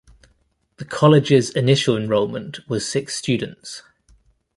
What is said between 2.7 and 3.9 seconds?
six students.